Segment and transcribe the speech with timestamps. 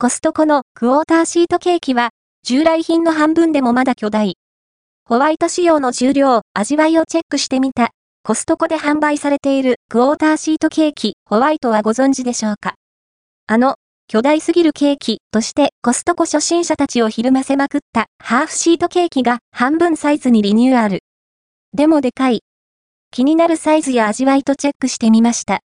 [0.00, 2.10] コストコのクォーターシートケーキは、
[2.44, 4.36] 従来品の半分でもまだ巨大。
[5.04, 7.90] ホワイト仕様の重量、味わいをチェックしてみた。
[8.22, 12.74] コストコで販売されているクォーターシートケーキ、ホワイトはご存知でしょうか？
[13.48, 13.74] あの、
[14.06, 21.00] 巨大すぎるケーキとしてコストコ初心者たちをひるませまくったハーフシートケーキが半分サイズにリニューアル。
[21.72, 22.42] でもでかい。
[23.10, 25.58] 気になるサイズや味わいとチェックしてみました。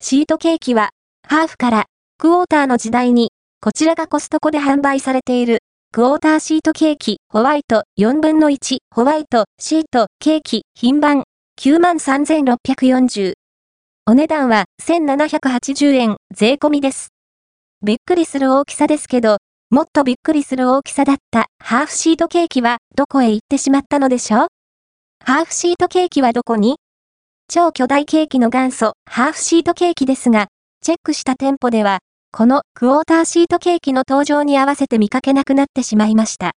[0.00, 0.90] シートケーキは、
[1.26, 1.86] ハーフから
[2.16, 3.32] クォーターの時代に、
[3.66, 5.58] こちらがコストコで販売されている、
[5.90, 11.24] クォーターシートケーキ、ホワイト、4分の1、ホワイト、シート、ケーキ、品番、
[11.60, 13.32] 93,640。
[14.06, 17.08] お値段は1780円、税込みです。
[17.82, 19.38] びっくりする大きさですけど、
[19.70, 24.46] もっとびっくりする大きさだったハーフシートケーキはどこへ行ってしまったのでしょう？
[25.24, 26.76] ハーフシートケーキはどこに？
[27.48, 30.46] 超巨大ケーキの元祖、ハーフシートケーキですが、
[30.82, 31.98] チェックした店舗では、
[32.38, 36.52] このクォーターシートケーキの登場に合わせて見かけなくなってしまいました。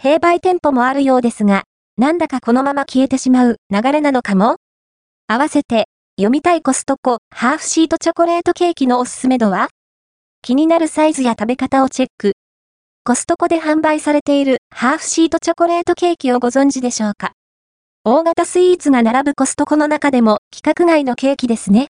[0.00, 1.64] 併売店舗もあるようですが、
[1.96, 4.54] なんだかこのまま消えてしまう流れなのかも？
[5.26, 9.66] 合わせて、読みたいコストコ、ハーフシートチョコレートケーキのおすすめ度は？
[10.42, 12.34] 気になるサイズや食べ方をチェック。
[13.02, 17.32] コストコで販売されているハーフシートチョコレートケーキをご存知でしょうか？
[18.04, 21.88] 大型スイーツが並ぶコストコの中でも規格外のケーキですね。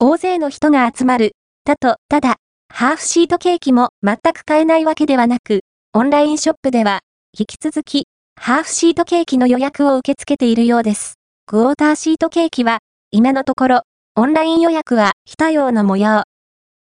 [0.00, 1.36] 大勢の人が集まる。
[1.64, 2.36] だと、ただ、
[2.72, 5.60] ハーフシートケーキも全く買えないわけではなく、
[5.92, 7.00] オンラインショップでは、
[7.38, 8.06] 引き続き、
[8.40, 11.14] ハーフシートケーキの予約を受け付けているようです。
[11.46, 12.78] クォーターシートケーキは、
[13.10, 13.80] 今のところ、
[14.16, 16.24] オンライン予約は非対応の模様。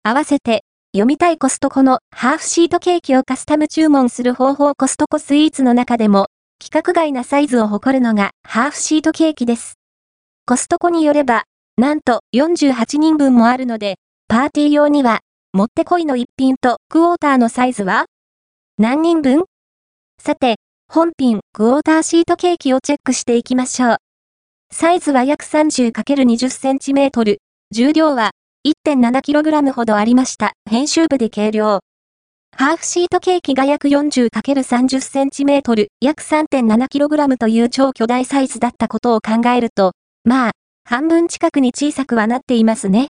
[0.03, 6.27] 合わせて、読みたいコストコのハーフシートケーキをカスタム注文する方法コストコスイーツの中でも、
[6.61, 9.75] 規格外なサイズを誇るのがハーフシートケーキです。
[10.47, 11.45] コストコによれば、
[11.77, 13.97] なんと48人分もあるので、
[14.31, 15.21] パーティー用には、
[15.55, 18.05] もってこいの一品とクォーターのサイズは？
[18.77, 19.47] 何人分？
[20.23, 23.97] さて、本品クォーターシートケーキをチェックしていきましょう。
[24.71, 27.39] サイズは約 30×20cm、
[27.71, 28.33] 重量は
[28.67, 30.53] 1.7kg ほどありました。
[30.71, 31.81] 編集部で計量。
[32.55, 39.93] ハーフシートケーキが約 40×30cm、約 3.7kg という超巨大サイズだったことを考えると、
[40.25, 40.51] まあ、
[40.85, 43.07] 半分近くに小さくはなっていますね。